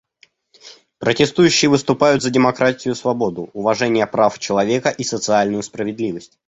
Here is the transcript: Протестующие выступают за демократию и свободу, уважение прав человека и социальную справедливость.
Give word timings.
Протестующие 0.97 1.69
выступают 1.69 2.23
за 2.23 2.31
демократию 2.31 2.95
и 2.95 2.97
свободу, 2.97 3.51
уважение 3.53 4.07
прав 4.07 4.39
человека 4.39 4.89
и 4.89 5.03
социальную 5.03 5.61
справедливость. 5.61 6.39